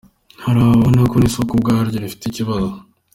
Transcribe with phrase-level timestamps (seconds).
[0.43, 2.71] Hari ababona ko n’isoko ubwaryo rifite ikibazo.